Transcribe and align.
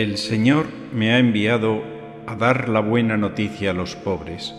El 0.00 0.16
Señor 0.16 0.64
me 0.94 1.12
ha 1.12 1.18
enviado 1.18 1.82
a 2.26 2.34
dar 2.34 2.70
la 2.70 2.80
buena 2.80 3.18
noticia 3.18 3.72
a 3.72 3.74
los 3.74 3.96
pobres, 3.96 4.54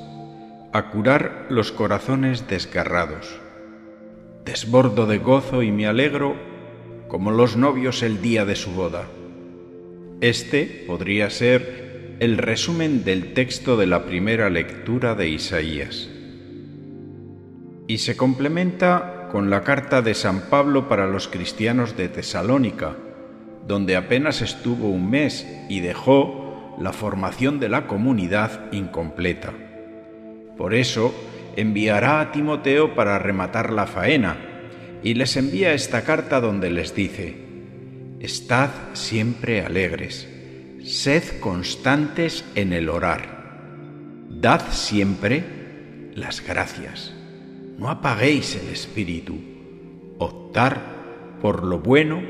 a 0.72 0.92
curar 0.92 1.48
los 1.50 1.72
corazones 1.72 2.48
desgarrados. 2.48 3.42
Desbordo 4.46 5.08
de 5.08 5.18
gozo 5.18 5.64
y 5.64 5.72
me 5.72 5.88
alegro 5.88 6.36
como 7.08 7.32
los 7.32 7.58
novios 7.58 8.04
el 8.04 8.22
día 8.22 8.46
de 8.46 8.56
su 8.56 8.70
boda. 8.74 9.08
Este 10.22 10.84
podría 10.86 11.32
ser 11.32 12.18
el 12.20 12.38
resumen 12.38 13.04
del 13.04 13.34
texto 13.34 13.78
de 13.78 13.88
la 13.88 14.06
primera 14.06 14.48
lectura 14.52 15.16
de 15.16 15.28
Isaías. 15.28 16.08
Y 17.88 17.98
se 17.98 18.16
complementa 18.16 19.28
con 19.32 19.50
la 19.50 19.64
carta 19.64 20.04
de 20.04 20.14
San 20.14 20.52
Pablo 20.52 20.88
para 20.88 21.08
los 21.08 21.28
cristianos 21.28 21.98
de 21.98 22.10
Tesalónica, 22.10 22.96
donde 23.68 23.96
apenas 23.96 24.42
estuvo 24.42 24.90
un 24.90 25.10
mes 25.10 25.48
y 25.70 25.80
dejó 25.80 26.76
la 26.80 26.94
formación 26.94 27.60
de 27.60 27.70
la 27.70 27.88
comunidad 27.88 28.72
incompleta. 28.72 29.54
Por 30.58 30.74
eso 30.74 31.14
enviará 31.56 32.22
a 32.22 32.32
Timoteo 32.32 32.96
para 32.96 33.20
rematar 33.20 33.72
la 33.72 33.88
faena 33.88 34.38
y 35.04 35.14
les 35.14 35.38
envía 35.38 35.74
esta 35.74 36.04
carta 36.04 36.40
donde 36.40 36.70
les 36.70 36.96
dice, 36.96 37.36
Estad 38.20 38.70
siempre 38.94 39.62
alegres, 39.62 40.28
sed 40.84 41.24
constantes 41.40 42.46
en 42.56 42.74
el 42.74 42.90
orar, 42.90 44.28
dad 44.30 44.62
siempre 44.70 45.44
las 46.14 46.46
gracias, 46.46 47.14
no 47.78 47.90
apaguéis 47.90 48.56
el 48.56 48.72
espíritu, 48.72 49.40
optar 50.20 50.80
por 51.42 51.64
lo 51.64 51.80
bueno 51.80 52.22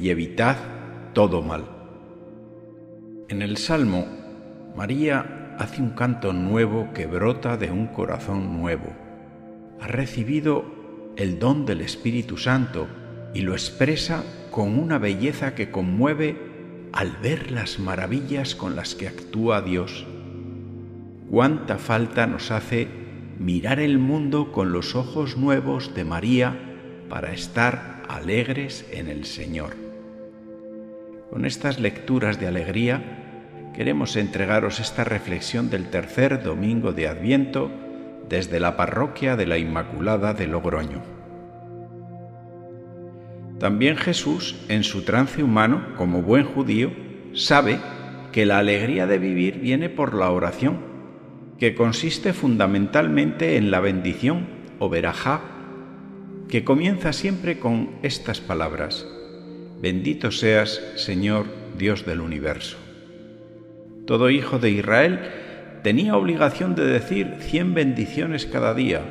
y 0.00 0.10
evitad 0.10 0.56
todo 1.14 1.40
mal. 1.40 1.64
En 3.28 3.40
el 3.40 3.56
Salmo, 3.56 4.06
María 4.76 5.56
hace 5.58 5.80
un 5.80 5.90
canto 5.90 6.32
nuevo 6.32 6.92
que 6.92 7.06
brota 7.06 7.56
de 7.56 7.70
un 7.70 7.86
corazón 7.86 8.60
nuevo. 8.60 8.92
Ha 9.80 9.86
recibido 9.86 10.64
el 11.16 11.38
don 11.38 11.64
del 11.64 11.80
Espíritu 11.80 12.36
Santo 12.36 12.88
y 13.32 13.42
lo 13.42 13.52
expresa 13.52 14.24
con 14.50 14.78
una 14.78 14.98
belleza 14.98 15.54
que 15.54 15.70
conmueve 15.70 16.36
al 16.92 17.12
ver 17.22 17.50
las 17.50 17.78
maravillas 17.78 18.54
con 18.54 18.76
las 18.76 18.94
que 18.94 19.08
actúa 19.08 19.62
Dios. 19.62 20.06
Cuánta 21.30 21.78
falta 21.78 22.26
nos 22.26 22.50
hace 22.50 22.88
mirar 23.38 23.80
el 23.80 23.98
mundo 23.98 24.52
con 24.52 24.72
los 24.72 24.94
ojos 24.94 25.36
nuevos 25.36 25.94
de 25.94 26.04
María 26.04 26.58
para 27.08 27.32
estar 27.32 28.02
alegres 28.08 28.86
en 28.92 29.08
el 29.08 29.24
Señor. 29.24 29.93
Con 31.30 31.44
estas 31.44 31.80
lecturas 31.80 32.38
de 32.38 32.46
alegría 32.46 33.70
queremos 33.74 34.16
entregaros 34.16 34.80
esta 34.80 35.04
reflexión 35.04 35.70
del 35.70 35.90
tercer 35.90 36.42
domingo 36.42 36.92
de 36.92 37.08
Adviento 37.08 37.70
desde 38.28 38.60
la 38.60 38.76
parroquia 38.76 39.36
de 39.36 39.46
la 39.46 39.58
Inmaculada 39.58 40.32
de 40.32 40.46
Logroño. 40.46 41.02
También 43.58 43.96
Jesús, 43.96 44.56
en 44.68 44.84
su 44.84 45.02
trance 45.02 45.42
humano, 45.42 45.94
como 45.96 46.22
buen 46.22 46.44
judío, 46.44 46.90
sabe 47.32 47.78
que 48.32 48.46
la 48.46 48.58
alegría 48.58 49.06
de 49.06 49.18
vivir 49.18 49.60
viene 49.60 49.88
por 49.88 50.14
la 50.14 50.30
oración, 50.30 50.78
que 51.58 51.74
consiste 51.74 52.32
fundamentalmente 52.32 53.56
en 53.56 53.70
la 53.70 53.80
bendición 53.80 54.46
o 54.78 54.88
verajá, 54.88 55.40
que 56.48 56.64
comienza 56.64 57.12
siempre 57.12 57.58
con 57.58 57.90
estas 58.02 58.40
palabras. 58.40 59.06
Bendito 59.84 60.30
seas, 60.30 60.80
Señor 60.96 61.44
Dios 61.76 62.06
del 62.06 62.22
universo. 62.22 62.78
Todo 64.06 64.30
hijo 64.30 64.58
de 64.58 64.70
Israel 64.70 65.20
tenía 65.82 66.16
obligación 66.16 66.74
de 66.74 66.86
decir 66.86 67.34
cien 67.40 67.74
bendiciones 67.74 68.46
cada 68.46 68.72
día. 68.72 69.02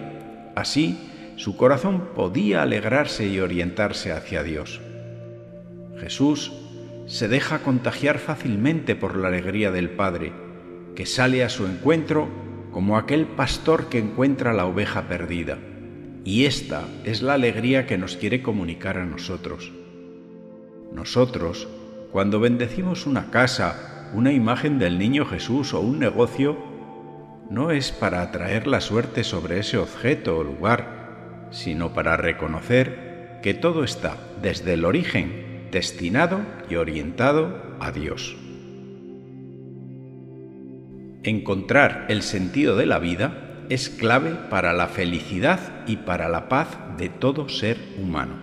Así, 0.55 0.97
su 1.35 1.57
corazón 1.57 2.07
podía 2.15 2.63
alegrarse 2.63 3.27
y 3.27 3.39
orientarse 3.39 4.13
hacia 4.13 4.41
Dios. 4.41 4.81
Jesús 5.99 6.51
se 7.05 7.27
deja 7.27 7.59
contagiar 7.59 8.17
fácilmente 8.17 8.95
por 8.95 9.15
la 9.15 9.27
alegría 9.27 9.69
del 9.69 9.91
Padre, 9.91 10.33
que 10.95 11.05
sale 11.05 11.43
a 11.43 11.49
su 11.49 11.67
encuentro 11.67 12.29
como 12.71 12.97
aquel 12.97 13.27
pastor 13.27 13.89
que 13.89 13.99
encuentra 13.99 14.53
la 14.53 14.65
oveja 14.65 15.07
perdida. 15.07 15.59
Y 16.25 16.45
esta 16.45 16.81
es 17.03 17.21
la 17.21 17.35
alegría 17.35 17.85
que 17.85 17.99
nos 17.99 18.17
quiere 18.17 18.41
comunicar 18.41 18.97
a 18.97 19.05
nosotros. 19.05 19.71
Nosotros, 20.93 21.67
cuando 22.11 22.39
bendecimos 22.39 23.07
una 23.07 23.31
casa, 23.31 24.11
una 24.13 24.31
imagen 24.31 24.77
del 24.77 24.99
niño 24.99 25.25
Jesús 25.25 25.73
o 25.73 25.81
un 25.81 25.97
negocio, 25.99 26.57
no 27.49 27.71
es 27.71 27.91
para 27.91 28.21
atraer 28.21 28.67
la 28.67 28.79
suerte 28.79 29.23
sobre 29.23 29.59
ese 29.59 29.77
objeto 29.77 30.37
o 30.37 30.43
lugar, 30.43 31.47
sino 31.51 31.93
para 31.93 32.15
reconocer 32.15 33.39
que 33.41 33.53
todo 33.53 33.83
está, 33.83 34.17
desde 34.41 34.73
el 34.73 34.85
origen, 34.85 35.67
destinado 35.71 36.41
y 36.69 36.75
orientado 36.75 37.75
a 37.79 37.91
Dios. 37.91 38.37
Encontrar 41.23 42.05
el 42.09 42.21
sentido 42.21 42.75
de 42.75 42.85
la 42.85 42.99
vida 42.99 43.65
es 43.69 43.89
clave 43.89 44.35
para 44.49 44.73
la 44.73 44.87
felicidad 44.87 45.59
y 45.87 45.97
para 45.97 46.29
la 46.29 46.49
paz 46.49 46.67
de 46.97 47.09
todo 47.09 47.49
ser 47.49 47.77
humano. 47.97 48.35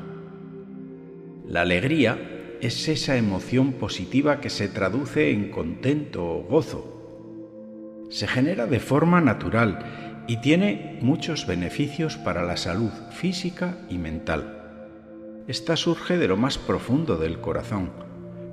La 1.46 1.62
alegría 1.62 2.39
es 2.60 2.88
esa 2.88 3.16
emoción 3.16 3.72
positiva 3.72 4.40
que 4.40 4.50
se 4.50 4.68
traduce 4.68 5.30
en 5.30 5.50
contento 5.50 6.24
o 6.24 6.42
gozo. 6.42 8.06
Se 8.10 8.26
genera 8.26 8.66
de 8.66 8.80
forma 8.80 9.20
natural 9.20 10.24
y 10.26 10.40
tiene 10.40 10.98
muchos 11.00 11.46
beneficios 11.46 12.16
para 12.16 12.44
la 12.44 12.56
salud 12.56 12.90
física 13.12 13.78
y 13.88 13.98
mental. 13.98 15.44
Esta 15.48 15.76
surge 15.76 16.18
de 16.18 16.28
lo 16.28 16.36
más 16.36 16.58
profundo 16.58 17.16
del 17.16 17.40
corazón. 17.40 17.90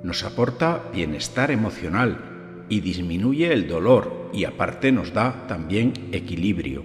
Nos 0.02 0.24
aporta 0.24 0.84
bienestar 0.92 1.50
emocional 1.50 2.64
y 2.68 2.80
disminuye 2.80 3.52
el 3.52 3.68
dolor 3.68 4.30
y 4.32 4.44
aparte 4.44 4.90
nos 4.90 5.12
da 5.12 5.46
también 5.46 5.92
equilibrio. 6.12 6.84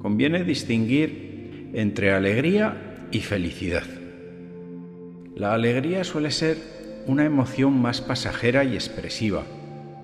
Conviene 0.00 0.44
distinguir 0.44 1.70
entre 1.74 2.12
alegría 2.12 3.08
y 3.10 3.20
felicidad. 3.20 4.01
La 5.34 5.54
alegría 5.54 6.04
suele 6.04 6.30
ser 6.30 6.58
una 7.06 7.24
emoción 7.24 7.80
más 7.80 8.00
pasajera 8.00 8.64
y 8.64 8.74
expresiva, 8.74 9.44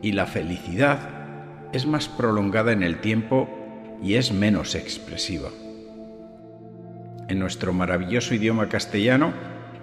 y 0.00 0.12
la 0.12 0.26
felicidad 0.26 1.00
es 1.72 1.86
más 1.86 2.08
prolongada 2.08 2.72
en 2.72 2.82
el 2.82 3.00
tiempo 3.00 3.48
y 4.02 4.14
es 4.14 4.32
menos 4.32 4.74
expresiva. 4.74 5.50
En 7.28 7.38
nuestro 7.38 7.74
maravilloso 7.74 8.34
idioma 8.34 8.70
castellano 8.70 9.34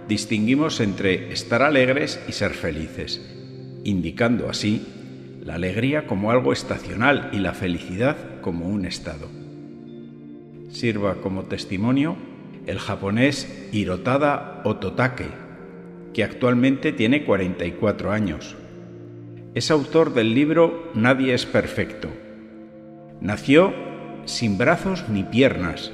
distinguimos 0.08 0.80
entre 0.80 1.32
estar 1.32 1.62
alegres 1.62 2.20
y 2.28 2.32
ser 2.32 2.52
felices, 2.52 3.20
indicando 3.84 4.50
así 4.50 4.84
la 5.44 5.54
alegría 5.54 6.08
como 6.08 6.32
algo 6.32 6.52
estacional 6.52 7.30
y 7.32 7.38
la 7.38 7.52
felicidad 7.52 8.40
como 8.40 8.66
un 8.66 8.84
estado. 8.84 9.28
Sirva 10.70 11.20
como 11.22 11.44
testimonio 11.44 12.16
el 12.66 12.78
japonés 12.78 13.68
Hirotada 13.72 14.60
Ototake, 14.64 15.28
que 16.12 16.24
actualmente 16.24 16.92
tiene 16.92 17.24
44 17.24 18.10
años. 18.10 18.56
Es 19.54 19.70
autor 19.70 20.12
del 20.12 20.34
libro 20.34 20.90
Nadie 20.94 21.32
es 21.32 21.46
perfecto. 21.46 22.08
Nació 23.20 23.72
sin 24.24 24.58
brazos 24.58 25.08
ni 25.08 25.22
piernas, 25.22 25.92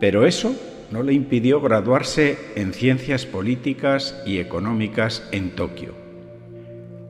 pero 0.00 0.26
eso 0.26 0.56
no 0.90 1.02
le 1.02 1.12
impidió 1.12 1.60
graduarse 1.60 2.38
en 2.56 2.72
ciencias 2.72 3.26
políticas 3.26 4.20
y 4.26 4.38
económicas 4.38 5.28
en 5.32 5.50
Tokio. 5.50 5.94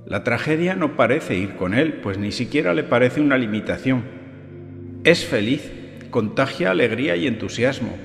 La 0.06 0.24
tragedia 0.24 0.74
no 0.74 0.96
parece 0.96 1.36
ir 1.36 1.54
con 1.56 1.74
él, 1.74 1.94
pues 1.94 2.18
ni 2.18 2.32
siquiera 2.32 2.74
le 2.74 2.84
parece 2.84 3.20
una 3.20 3.38
limitación. 3.38 4.02
Es 5.04 5.24
feliz, 5.24 5.70
contagia 6.10 6.70
alegría 6.70 7.16
y 7.16 7.26
entusiasmo, 7.26 7.96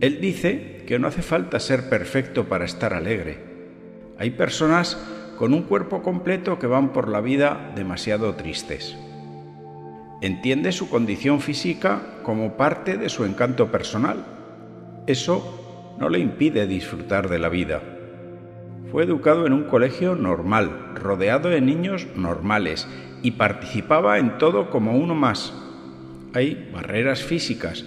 él 0.00 0.20
dice 0.20 0.84
que 0.86 0.98
no 0.98 1.08
hace 1.08 1.22
falta 1.22 1.58
ser 1.58 1.88
perfecto 1.88 2.44
para 2.44 2.66
estar 2.66 2.92
alegre. 2.92 3.38
Hay 4.18 4.30
personas 4.30 4.98
con 5.38 5.54
un 5.54 5.62
cuerpo 5.62 6.02
completo 6.02 6.58
que 6.58 6.66
van 6.66 6.92
por 6.92 7.08
la 7.08 7.22
vida 7.22 7.72
demasiado 7.74 8.34
tristes. 8.34 8.94
Entiende 10.20 10.72
su 10.72 10.90
condición 10.90 11.40
física 11.40 12.02
como 12.24 12.58
parte 12.58 12.98
de 12.98 13.08
su 13.08 13.24
encanto 13.24 13.70
personal. 13.70 14.24
Eso 15.06 15.94
no 15.98 16.10
le 16.10 16.18
impide 16.18 16.66
disfrutar 16.66 17.30
de 17.30 17.38
la 17.38 17.48
vida. 17.48 17.82
Fue 18.90 19.04
educado 19.04 19.46
en 19.46 19.54
un 19.54 19.64
colegio 19.64 20.14
normal, 20.14 20.92
rodeado 20.94 21.48
de 21.48 21.62
niños 21.62 22.06
normales 22.16 22.86
y 23.22 23.32
participaba 23.32 24.18
en 24.18 24.36
todo 24.36 24.70
como 24.70 24.96
uno 24.96 25.14
más. 25.14 25.54
Hay 26.34 26.70
barreras 26.72 27.22
físicas, 27.22 27.84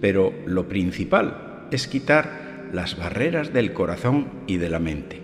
pero 0.00 0.32
lo 0.46 0.68
principal 0.68 1.47
es 1.70 1.88
quitar 1.88 2.68
las 2.72 2.96
barreras 2.96 3.52
del 3.52 3.72
corazón 3.72 4.28
y 4.46 4.58
de 4.58 4.68
la 4.68 4.78
mente. 4.78 5.20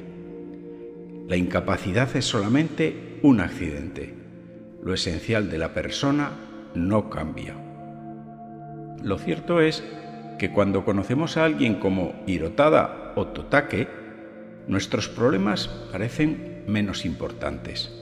La 1.28 1.36
incapacidad 1.36 2.14
es 2.16 2.24
solamente 2.24 3.18
un 3.22 3.40
accidente. 3.40 4.14
Lo 4.82 4.92
esencial 4.92 5.50
de 5.50 5.58
la 5.58 5.72
persona 5.72 6.32
no 6.74 7.08
cambia. 7.08 7.54
Lo 9.02 9.18
cierto 9.18 9.60
es 9.60 9.84
que 10.38 10.50
cuando 10.50 10.84
conocemos 10.84 11.36
a 11.36 11.44
alguien 11.44 11.76
como 11.76 12.14
Hirotada 12.26 13.12
o 13.16 13.28
Totake, 13.28 13.88
nuestros 14.66 15.08
problemas 15.08 15.68
parecen 15.92 16.64
menos 16.66 17.04
importantes. 17.04 17.92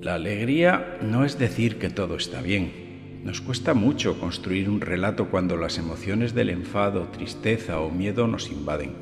La 0.00 0.14
alegría 0.14 0.98
no 1.00 1.24
es 1.24 1.38
decir 1.38 1.78
que 1.78 1.90
todo 1.90 2.16
está 2.16 2.42
bien. 2.42 2.83
Nos 3.24 3.40
cuesta 3.40 3.72
mucho 3.72 4.20
construir 4.20 4.68
un 4.68 4.82
relato 4.82 5.30
cuando 5.30 5.56
las 5.56 5.78
emociones 5.78 6.34
del 6.34 6.50
enfado, 6.50 7.08
tristeza 7.08 7.80
o 7.80 7.90
miedo 7.90 8.26
nos 8.26 8.50
invaden. 8.50 8.92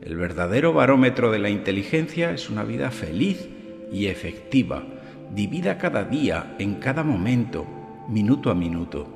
El 0.00 0.14
verdadero 0.14 0.72
barómetro 0.72 1.32
de 1.32 1.40
la 1.40 1.50
inteligencia 1.50 2.30
es 2.30 2.48
una 2.48 2.62
vida 2.62 2.92
feliz 2.92 3.48
y 3.90 4.06
efectiva, 4.06 4.86
vivida 5.34 5.76
cada 5.76 6.04
día, 6.04 6.54
en 6.60 6.76
cada 6.76 7.02
momento, 7.02 7.66
minuto 8.08 8.48
a 8.48 8.54
minuto. 8.54 9.08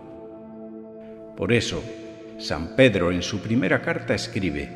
Por 1.36 1.52
eso, 1.52 1.80
San 2.36 2.74
Pedro 2.74 3.12
en 3.12 3.22
su 3.22 3.38
primera 3.40 3.80
carta 3.80 4.16
escribe, 4.16 4.70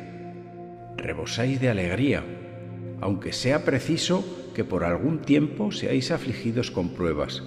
Rebosáis 0.95 1.59
de 1.59 1.67
alegría, 1.67 2.23
aunque 3.01 3.33
sea 3.33 3.65
preciso 3.65 4.23
que 4.55 4.63
por 4.63 4.85
algún 4.85 5.19
tiempo 5.19 5.73
seáis 5.73 6.11
afligidos 6.11 6.71
con 6.71 6.91
pruebas, 6.93 7.43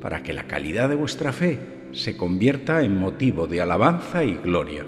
para 0.00 0.22
que 0.22 0.32
la 0.32 0.44
calidad 0.44 0.88
de 0.88 0.94
vuestra 0.94 1.32
fe 1.32 1.58
se 1.92 2.16
convierta 2.16 2.82
en 2.82 2.98
motivo 2.98 3.46
de 3.46 3.60
alabanza 3.60 4.24
y 4.24 4.34
gloria. 4.34 4.84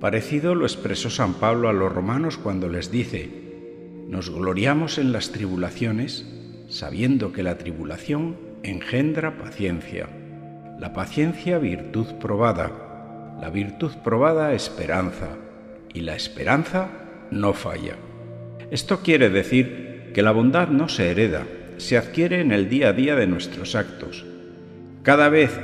Parecido 0.00 0.54
lo 0.54 0.66
expresó 0.66 1.10
San 1.10 1.34
Pablo 1.34 1.68
a 1.68 1.72
los 1.72 1.92
romanos 1.92 2.36
cuando 2.36 2.68
les 2.68 2.90
dice, 2.90 3.30
nos 4.08 4.30
gloriamos 4.30 4.98
en 4.98 5.12
las 5.12 5.32
tribulaciones, 5.32 6.26
sabiendo 6.68 7.32
que 7.32 7.42
la 7.42 7.58
tribulación 7.58 8.36
engendra 8.62 9.38
paciencia 9.38 10.08
la 10.78 10.92
paciencia 10.92 11.58
virtud 11.58 12.06
probada, 12.20 12.70
la 13.40 13.48
virtud 13.48 13.92
probada 14.04 14.52
esperanza, 14.52 15.28
y 15.94 16.00
la 16.00 16.14
esperanza 16.14 16.88
no 17.30 17.54
falla. 17.54 17.96
Esto 18.70 19.00
quiere 19.00 19.30
decir 19.30 20.10
que 20.12 20.22
la 20.22 20.32
bondad 20.32 20.68
no 20.68 20.90
se 20.90 21.10
hereda, 21.10 21.46
se 21.78 21.96
adquiere 21.96 22.40
en 22.40 22.52
el 22.52 22.68
día 22.68 22.88
a 22.88 22.92
día 22.92 23.16
de 23.16 23.26
nuestros 23.26 23.74
actos. 23.74 24.24
Cada 25.02 25.28
vez 25.28 25.58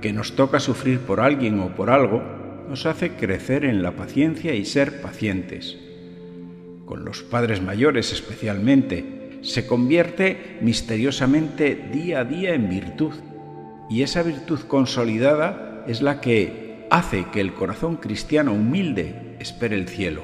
que 0.00 0.12
nos 0.12 0.36
toca 0.36 0.60
sufrir 0.60 1.00
por 1.00 1.20
alguien 1.20 1.58
o 1.60 1.74
por 1.74 1.90
algo, 1.90 2.22
nos 2.68 2.86
hace 2.86 3.12
crecer 3.12 3.64
en 3.64 3.82
la 3.82 3.92
paciencia 3.92 4.54
y 4.54 4.64
ser 4.64 5.00
pacientes. 5.00 5.78
Con 6.84 7.04
los 7.04 7.22
padres 7.22 7.62
mayores 7.62 8.12
especialmente, 8.12 9.38
se 9.42 9.66
convierte 9.66 10.58
misteriosamente 10.60 11.88
día 11.92 12.20
a 12.20 12.24
día 12.24 12.54
en 12.54 12.68
virtud 12.68 13.12
y 13.90 14.02
esa 14.02 14.22
virtud 14.22 14.60
consolidada 14.60 15.84
es 15.86 16.02
la 16.02 16.20
que 16.20 16.86
hace 16.90 17.26
que 17.32 17.40
el 17.40 17.52
corazón 17.52 17.96
cristiano 17.96 18.52
humilde 18.52 19.36
espere 19.40 19.76
el 19.76 19.88
cielo. 19.88 20.22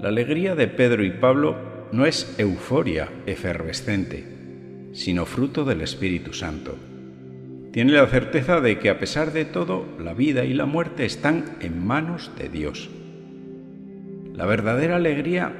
La 0.00 0.08
alegría 0.08 0.54
de 0.54 0.68
Pedro 0.68 1.04
y 1.04 1.10
Pablo 1.10 1.56
no 1.92 2.06
es 2.06 2.34
euforia 2.38 3.08
efervescente, 3.26 4.24
sino 4.92 5.26
fruto 5.26 5.64
del 5.64 5.80
Espíritu 5.80 6.32
Santo. 6.32 6.76
Tiene 7.72 7.92
la 7.92 8.06
certeza 8.06 8.60
de 8.60 8.78
que 8.78 8.90
a 8.90 8.98
pesar 8.98 9.32
de 9.32 9.44
todo, 9.44 9.86
la 9.98 10.14
vida 10.14 10.44
y 10.44 10.54
la 10.54 10.66
muerte 10.66 11.04
están 11.04 11.56
en 11.60 11.84
manos 11.84 12.30
de 12.36 12.48
Dios. 12.48 12.90
La 14.34 14.46
verdadera 14.46 14.96
alegría 14.96 15.52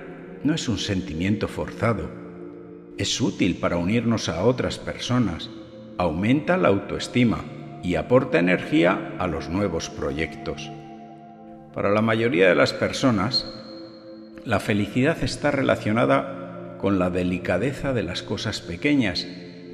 no 0.43 0.55
es 0.55 0.69
un 0.69 0.79
sentimiento 0.79 1.47
forzado, 1.49 2.11
es 2.99 3.21
útil 3.21 3.57
para 3.57 3.77
unirnos 3.77 4.29
a 4.29 4.45
otras 4.45 4.79
personas, 4.79 5.51
aumenta 5.99 6.57
la 6.57 6.69
autoestima 6.69 7.45
y 7.83 7.95
aporta 7.95 8.39
energía 8.39 9.15
a 9.19 9.27
los 9.27 9.49
nuevos 9.49 9.89
proyectos. 9.91 10.71
Para 11.73 11.91
la 11.91 12.03
mayoría 12.03 12.49
de 12.49 12.55
las 12.55 12.73
personas, 12.73 13.60
la 14.45 14.61
felicidad 14.61 15.23
está 15.23 15.51
relacionada 15.51 16.77
con 16.79 16.99
la 16.99 17.11
delicadeza 17.11 17.93
de 17.93 18.03
las 18.03 18.23
cosas 18.23 18.61
pequeñas 18.61 19.27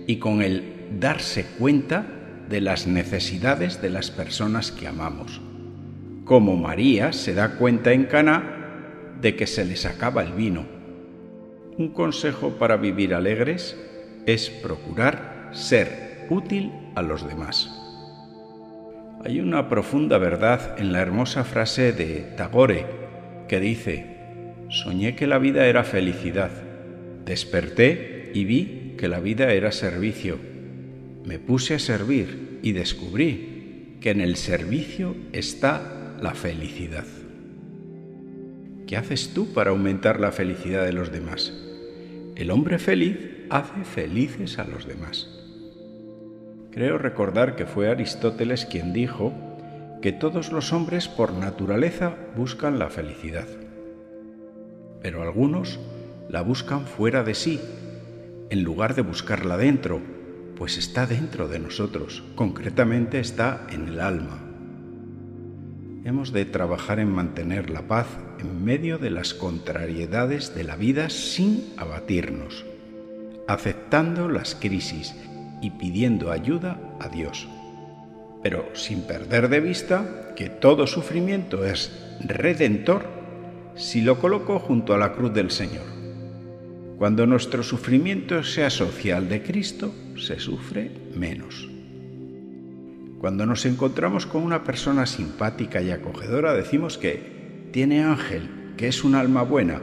y 0.06 0.16
con 0.16 0.42
el 0.42 0.98
darse 0.98 1.44
cuenta 1.58 2.06
de 2.48 2.60
las 2.60 2.86
necesidades 2.86 3.80
de 3.80 3.90
las 3.90 4.10
personas 4.10 4.72
que 4.72 4.86
amamos. 4.86 5.40
Como 6.24 6.56
María 6.56 7.12
se 7.12 7.34
da 7.34 7.56
cuenta 7.56 7.92
en 7.92 8.04
Cana 8.04 9.14
de 9.20 9.36
que 9.36 9.46
se 9.46 9.64
les 9.64 9.86
acaba 9.86 10.22
el 10.22 10.32
vino. 10.32 10.66
Un 11.78 11.88
consejo 11.90 12.50
para 12.58 12.76
vivir 12.76 13.14
alegres 13.14 13.76
es 14.26 14.50
procurar 14.50 15.50
ser 15.52 16.26
útil 16.30 16.72
a 16.94 17.02
los 17.02 17.26
demás. 17.26 17.70
Hay 19.24 19.40
una 19.40 19.68
profunda 19.68 20.18
verdad 20.18 20.76
en 20.78 20.92
la 20.92 21.00
hermosa 21.00 21.44
frase 21.44 21.92
de 21.92 22.32
Tagore 22.36 22.86
que 23.48 23.60
dice, 23.60 24.15
soñé 24.68 25.16
que 25.16 25.26
la 25.26 25.38
vida 25.38 25.66
era 25.66 25.84
felicidad, 25.84 26.50
desperté 27.24 28.30
y 28.34 28.44
vi 28.44 28.94
que 28.96 29.08
la 29.08 29.20
vida 29.20 29.52
era 29.52 29.72
servicio, 29.72 30.38
me 31.24 31.38
puse 31.38 31.74
a 31.74 31.78
servir 31.78 32.58
y 32.62 32.72
descubrí 32.72 33.98
que 34.00 34.10
en 34.10 34.20
el 34.20 34.36
servicio 34.36 35.16
está 35.32 36.16
la 36.20 36.34
felicidad. 36.34 37.04
¿Qué 38.86 38.96
haces 38.96 39.34
tú 39.34 39.52
para 39.52 39.70
aumentar 39.70 40.20
la 40.20 40.30
felicidad 40.30 40.84
de 40.84 40.92
los 40.92 41.10
demás? 41.10 41.52
El 42.36 42.50
hombre 42.50 42.78
feliz 42.78 43.18
hace 43.50 43.84
felices 43.84 44.58
a 44.58 44.64
los 44.64 44.86
demás. 44.86 45.28
Creo 46.70 46.98
recordar 46.98 47.56
que 47.56 47.66
fue 47.66 47.88
Aristóteles 47.88 48.66
quien 48.66 48.92
dijo 48.92 49.32
que 50.02 50.12
todos 50.12 50.52
los 50.52 50.72
hombres 50.72 51.08
por 51.08 51.32
naturaleza 51.32 52.14
buscan 52.36 52.78
la 52.78 52.90
felicidad, 52.90 53.48
pero 55.06 55.22
algunos 55.22 55.78
la 56.28 56.42
buscan 56.42 56.84
fuera 56.84 57.22
de 57.22 57.36
sí, 57.36 57.60
en 58.50 58.64
lugar 58.64 58.96
de 58.96 59.02
buscarla 59.02 59.56
dentro, 59.56 60.00
pues 60.56 60.78
está 60.78 61.06
dentro 61.06 61.46
de 61.46 61.60
nosotros, 61.60 62.24
concretamente 62.34 63.20
está 63.20 63.68
en 63.70 63.86
el 63.86 64.00
alma. 64.00 64.40
Hemos 66.04 66.32
de 66.32 66.44
trabajar 66.44 66.98
en 66.98 67.12
mantener 67.12 67.70
la 67.70 67.82
paz 67.82 68.08
en 68.40 68.64
medio 68.64 68.98
de 68.98 69.10
las 69.10 69.32
contrariedades 69.32 70.56
de 70.56 70.64
la 70.64 70.74
vida 70.74 71.08
sin 71.08 71.72
abatirnos, 71.76 72.64
aceptando 73.46 74.28
las 74.28 74.56
crisis 74.56 75.14
y 75.62 75.70
pidiendo 75.70 76.32
ayuda 76.32 76.80
a 76.98 77.08
Dios, 77.08 77.46
pero 78.42 78.68
sin 78.74 79.02
perder 79.02 79.50
de 79.50 79.60
vista 79.60 80.34
que 80.34 80.48
todo 80.48 80.88
sufrimiento 80.88 81.64
es 81.64 81.92
redentor 82.24 83.15
si 83.76 84.00
lo 84.00 84.18
coloco 84.18 84.58
junto 84.58 84.94
a 84.94 84.98
la 84.98 85.12
cruz 85.12 85.34
del 85.34 85.50
Señor. 85.50 85.84
Cuando 86.96 87.26
nuestro 87.26 87.62
sufrimiento 87.62 88.42
se 88.42 88.64
asocia 88.64 89.18
al 89.18 89.28
de 89.28 89.42
Cristo, 89.42 89.94
se 90.16 90.40
sufre 90.40 90.90
menos. 91.14 91.68
Cuando 93.20 93.44
nos 93.44 93.66
encontramos 93.66 94.24
con 94.24 94.42
una 94.42 94.64
persona 94.64 95.04
simpática 95.04 95.82
y 95.82 95.90
acogedora, 95.90 96.54
decimos 96.54 96.96
que 96.96 97.68
tiene 97.70 98.02
ángel, 98.02 98.72
que 98.78 98.88
es 98.88 99.04
un 99.04 99.14
alma 99.14 99.42
buena. 99.42 99.82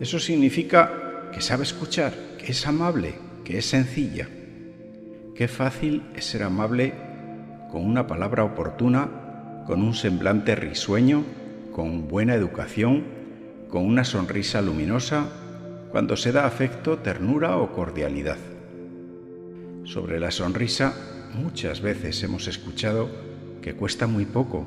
Eso 0.00 0.18
significa 0.18 1.30
que 1.32 1.40
sabe 1.40 1.62
escuchar, 1.62 2.12
que 2.38 2.50
es 2.50 2.66
amable, 2.66 3.14
que 3.44 3.58
es 3.58 3.66
sencilla. 3.66 4.28
Qué 5.36 5.46
fácil 5.46 6.02
es 6.16 6.24
ser 6.24 6.42
amable 6.42 6.92
con 7.70 7.86
una 7.86 8.08
palabra 8.08 8.42
oportuna, 8.42 9.62
con 9.66 9.80
un 9.80 9.94
semblante 9.94 10.56
risueño, 10.56 11.24
con 11.72 12.06
buena 12.06 12.34
educación, 12.34 13.04
con 13.68 13.86
una 13.86 14.04
sonrisa 14.04 14.60
luminosa, 14.60 15.28
cuando 15.90 16.16
se 16.16 16.32
da 16.32 16.46
afecto, 16.46 16.98
ternura 16.98 17.56
o 17.56 17.72
cordialidad. 17.72 18.36
Sobre 19.84 20.20
la 20.20 20.30
sonrisa 20.30 20.94
muchas 21.34 21.80
veces 21.80 22.22
hemos 22.22 22.46
escuchado 22.46 23.08
que 23.62 23.74
cuesta 23.74 24.06
muy 24.06 24.26
poco, 24.26 24.66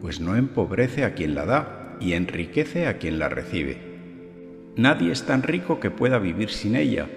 pues 0.00 0.20
no 0.20 0.36
empobrece 0.36 1.04
a 1.04 1.14
quien 1.14 1.34
la 1.34 1.46
da 1.46 1.96
y 2.00 2.12
enriquece 2.12 2.86
a 2.86 2.98
quien 2.98 3.18
la 3.18 3.28
recibe. 3.28 3.78
Nadie 4.76 5.12
es 5.12 5.24
tan 5.24 5.42
rico 5.42 5.80
que 5.80 5.90
pueda 5.90 6.18
vivir 6.18 6.50
sin 6.50 6.76
ella, 6.76 7.08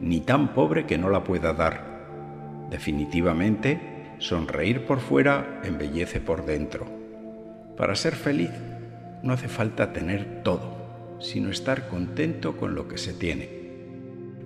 ni 0.00 0.20
tan 0.20 0.54
pobre 0.54 0.86
que 0.86 0.96
no 0.96 1.10
la 1.10 1.24
pueda 1.24 1.52
dar. 1.52 2.68
Definitivamente, 2.70 3.80
sonreír 4.18 4.86
por 4.86 5.00
fuera 5.00 5.60
embellece 5.64 6.20
por 6.20 6.46
dentro. 6.46 6.86
Para 7.76 7.94
ser 7.96 8.14
feliz 8.14 8.50
no 9.22 9.32
hace 9.32 9.48
falta 9.48 9.92
tener 9.92 10.42
todo, 10.42 11.18
sino 11.20 11.50
estar 11.50 11.88
contento 11.88 12.56
con 12.56 12.74
lo 12.74 12.88
que 12.88 12.98
se 12.98 13.12
tiene. 13.12 13.60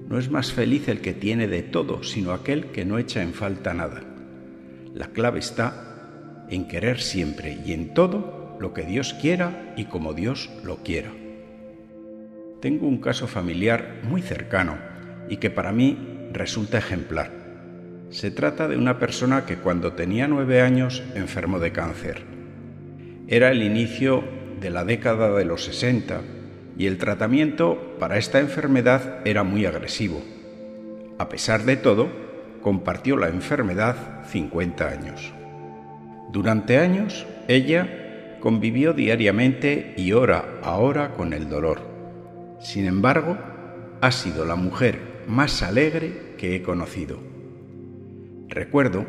No 0.09 0.19
es 0.19 0.31
más 0.31 0.53
feliz 0.53 0.89
el 0.89 1.01
que 1.01 1.15
tiene 1.15 1.49
de 1.49 1.63
todo, 1.63 2.03
sino 2.03 2.33
aquel 2.33 2.67
que 2.67 2.85
no 2.85 2.99
echa 2.99 3.23
en 3.23 3.33
falta 3.33 3.73
nada. 3.73 4.03
La 4.93 5.09
clave 5.09 5.39
está 5.39 6.47
en 6.51 6.69
querer 6.69 7.01
siempre 7.01 7.59
y 7.65 7.73
en 7.73 7.95
todo 7.95 8.57
lo 8.61 8.75
que 8.75 8.83
Dios 8.83 9.15
quiera 9.15 9.75
y 9.77 9.87
como 9.87 10.15
Dios 10.15 10.51
lo 10.63 10.79
quiera. 10.79 11.11
tengo 12.61 12.87
un 12.87 12.99
caso 12.99 13.27
familiar 13.27 14.01
muy 14.05 14.23
cercano 14.23 14.79
y 15.29 15.37
que 15.37 15.51
para 15.51 15.71
mí 15.71 16.29
resulta 16.33 16.79
ejemplar. 16.79 17.31
Se 18.09 18.31
trata 18.31 18.69
de 18.69 18.79
una 18.79 18.99
persona 18.99 19.45
que 19.45 19.57
cuando 19.57 19.93
tenía 19.93 20.29
nueve 20.29 20.63
años 20.63 21.03
enfermó 21.15 21.59
de 21.59 21.73
cáncer. 21.73 22.23
Era 23.27 23.51
el 23.51 23.63
inicio 23.63 24.25
de 24.65 24.71
la 24.71 24.85
década 24.85 25.31
de 25.37 25.45
los 25.45 25.63
60 25.67 26.23
y 26.77 26.87
el 26.87 26.99
tratamiento 26.99 27.95
para 28.01 28.19
esta 28.19 28.41
enfermedad 28.41 29.21
era 29.25 29.45
muy 29.45 29.65
agresivo. 29.65 30.21
A 31.19 31.29
pesar 31.29 31.63
de 31.65 31.77
todo, 31.77 32.09
compartió 32.63 33.17
la 33.17 33.29
enfermedad 33.29 34.25
50 34.27 34.89
años. 34.89 35.33
Durante 36.33 36.79
años, 36.79 37.27
ella 37.47 38.41
convivió 38.41 38.93
diariamente 38.93 39.95
y 39.97 40.11
hora 40.13 40.45
a 40.63 40.79
hora 40.79 41.13
con 41.13 41.33
el 41.33 41.49
dolor 41.49 41.95
sin 42.65 42.87
embargo, 42.87 43.37
ha 44.01 44.11
sido 44.11 44.47
la 44.47 44.57
mujer 44.57 44.99
más 45.29 45.63
alegre 45.63 46.35
que 46.39 46.57
he 46.57 46.63
conocido. 46.63 47.19
Recuerdo 48.49 49.05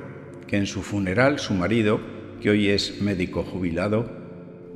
que 0.46 0.58
en 0.58 0.66
su 0.66 0.82
funeral 0.82 1.40
su 1.40 1.54
marido, 1.54 2.02
que 2.42 2.50
hoy 2.50 2.70
es 2.70 3.02
médico 3.02 3.44
jubilado, 3.44 4.25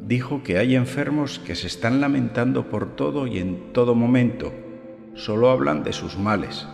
dijo 0.08 0.44
que 0.44 0.58
hay 0.58 0.76
enfermos 0.76 1.40
que 1.40 1.56
se 1.56 1.68
están 1.68 2.02
lamentando 2.02 2.70
por 2.70 2.96
todo 2.96 3.28
y 3.28 3.40
en 3.40 3.74
todo 3.74 3.96
momento, 3.96 4.54
solo 5.16 5.50
hablan 5.50 5.84
de 5.84 5.94
sus 5.94 6.18
males, 6.18 6.68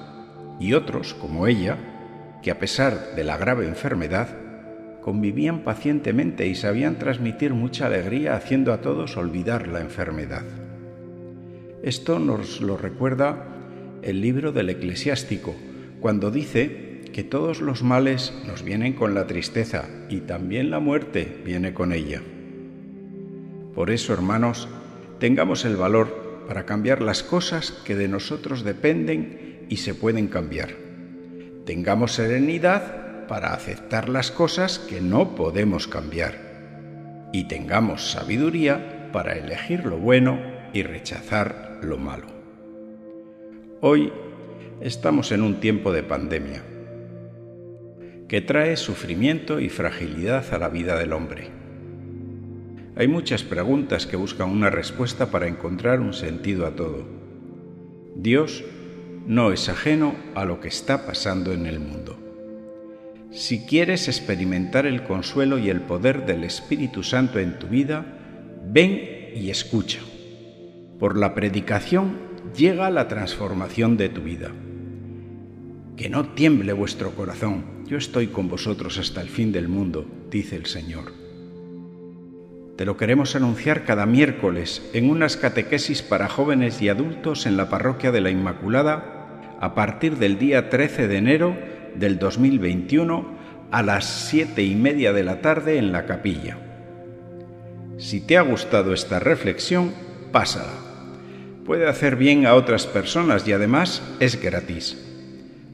y 0.60 0.74
otros, 0.74 1.14
como 1.14 1.48
ella, 1.48 1.78
que 2.42 2.52
a 2.52 2.60
pesar 2.60 3.16
de 3.16 3.24
la 3.24 3.38
grave 3.38 3.68
enfermedad, 3.68 4.30
convivían 5.02 5.60
pacientemente 5.60 6.48
y 6.48 6.56
sabían 6.56 6.98
transmitir 6.98 7.54
mucha 7.54 7.88
alegría 7.88 8.36
haciendo 8.36 8.74
a 8.74 8.82
todos 8.82 9.18
olvidar 9.18 9.68
la 9.68 9.82
enfermedad. 9.82 10.44
Esto 11.84 12.20
nos 12.20 12.62
lo 12.62 12.78
recuerda 12.78 13.48
el 14.02 14.22
libro 14.22 14.52
del 14.52 14.70
eclesiástico, 14.70 15.56
cuando 16.00 16.32
dice 16.32 17.02
que 17.14 17.24
todos 17.24 17.62
los 17.62 17.84
males 17.84 18.34
nos 18.48 18.64
vienen 18.64 18.94
con 18.94 19.14
la 19.14 19.28
tristeza 19.28 19.86
y 20.10 20.22
también 20.22 20.70
la 20.70 20.80
muerte 20.80 21.42
viene 21.46 21.74
con 21.74 21.94
ella. 21.94 22.22
Por 23.76 23.92
eso, 23.92 24.14
hermanos, 24.14 24.70
tengamos 25.20 25.66
el 25.66 25.76
valor 25.76 26.46
para 26.48 26.66
cambiar 26.66 27.02
las 27.02 27.24
cosas 27.24 27.72
que 27.72 27.96
de 27.96 28.08
nosotros 28.08 28.64
dependen 28.64 29.66
y 29.70 29.78
se 29.78 29.94
pueden 29.94 30.28
cambiar. 30.28 30.70
Tengamos 31.66 32.14
serenidad 32.14 33.28
para 33.28 33.54
aceptar 33.54 34.08
las 34.08 34.32
cosas 34.32 34.80
que 34.80 35.02
no 35.02 35.36
podemos 35.36 35.88
cambiar. 35.88 37.30
Y 37.34 37.48
tengamos 37.48 38.12
sabiduría 38.12 39.10
para 39.12 39.34
elegir 39.34 39.86
lo 39.86 39.98
bueno 39.98 40.40
y 40.74 40.84
rechazar 40.84 41.80
lo 41.82 41.98
malo. 41.98 42.28
Hoy 43.82 44.14
estamos 44.80 45.32
en 45.32 45.42
un 45.42 45.60
tiempo 45.60 45.92
de 45.92 46.04
pandemia 46.04 46.64
que 48.28 48.42
trae 48.42 48.78
sufrimiento 48.78 49.60
y 49.60 49.70
fragilidad 49.70 50.54
a 50.54 50.58
la 50.58 50.70
vida 50.70 50.98
del 50.98 51.14
hombre. 51.14 51.65
Hay 52.98 53.10
muchas 53.10 53.44
preguntas 53.44 54.06
que 54.06 54.16
buscan 54.16 54.50
una 54.50 54.70
respuesta 54.70 55.30
para 55.30 55.48
encontrar 55.48 56.00
un 56.00 56.14
sentido 56.14 56.66
a 56.66 56.76
todo. 56.78 57.06
Dios 58.16 58.64
no 59.28 59.52
es 59.52 59.68
ajeno 59.68 60.16
a 60.34 60.46
lo 60.46 60.62
que 60.62 60.70
está 60.70 61.06
pasando 61.06 61.52
en 61.52 61.66
el 61.66 61.82
mundo. 61.82 62.18
Si 63.32 63.66
quieres 63.66 64.08
experimentar 64.08 64.86
el 64.86 65.04
consuelo 65.04 65.58
y 65.58 65.70
el 65.70 65.82
poder 65.82 66.26
del 66.26 66.46
Espíritu 66.46 67.04
Santo 67.04 67.40
en 67.40 67.60
tu 67.60 67.68
vida, 67.68 68.06
ven 68.66 69.34
y 69.36 69.50
escucha. 69.50 70.00
Por 70.98 71.18
la 71.18 71.36
predicación 71.36 72.18
llega 72.56 72.90
la 72.90 73.10
transformación 73.10 73.98
de 73.98 74.08
tu 74.08 74.22
vida. 74.22 74.54
Que 75.98 76.10
no 76.10 76.30
tiemble 76.30 76.72
vuestro 76.72 77.12
corazón, 77.12 77.84
yo 77.88 77.98
estoy 77.98 78.28
con 78.28 78.48
vosotros 78.48 78.98
hasta 78.98 79.20
el 79.20 79.28
fin 79.28 79.52
del 79.52 79.68
mundo, 79.68 80.06
dice 80.32 80.56
el 80.56 80.66
Señor. 80.66 81.25
Te 82.78 82.86
lo 82.86 82.98
queremos 82.98 83.36
anunciar 83.36 83.86
cada 83.86 84.06
miércoles 84.06 84.82
en 84.94 85.10
unas 85.10 85.38
catequesis 85.38 86.02
para 86.02 86.28
jóvenes 86.28 86.82
y 86.82 86.90
adultos 86.90 87.46
en 87.46 87.58
la 87.58 87.70
Parroquia 87.70 88.12
de 88.12 88.22
la 88.22 88.30
Inmaculada 88.30 89.58
a 89.62 89.74
partir 89.76 90.18
del 90.18 90.38
día 90.38 90.70
13 90.70 91.08
de 91.08 91.18
enero 91.18 91.58
del 91.96 92.20
2021 92.20 93.36
a 93.72 93.82
las 93.82 94.06
siete 94.06 94.64
y 94.64 94.76
media 94.76 95.14
de 95.14 95.24
la 95.24 95.42
tarde 95.42 95.78
en 95.78 95.92
la 95.92 96.06
capilla. 96.06 96.58
Si 97.98 98.20
te 98.20 98.38
ha 98.38 98.42
gustado 98.42 98.94
esta 98.94 99.20
reflexión, 99.20 99.94
pásala 100.32 100.86
puede 101.66 101.88
hacer 101.88 102.16
bien 102.16 102.46
a 102.46 102.54
otras 102.54 102.86
personas 102.86 103.48
y 103.48 103.52
además 103.52 104.04
es 104.20 104.42
gratis. 104.42 104.98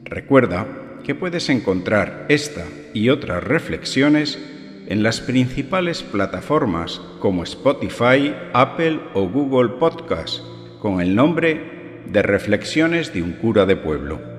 Recuerda 0.06 0.66
que 1.04 1.16
puedes 1.16 1.50
encontrar 1.50 2.26
esta 2.30 2.64
y 2.94 3.10
otras 3.10 3.44
reflexiones 3.44 4.40
en 4.92 5.04
las 5.04 5.22
principales 5.22 6.04
plataformas 6.04 7.00
como 7.22 7.44
Spotify, 7.44 8.36
Apple 8.52 9.00
o 9.14 9.26
Google 9.30 9.70
Podcast 9.80 10.42
con 10.80 11.00
el 11.00 11.16
nombre 11.16 12.02
de 12.08 12.22
Reflexiones 12.22 13.14
de 13.14 13.24
un 13.24 13.32
cura 13.32 13.66
de 13.66 13.78
pueblo. 13.78 14.31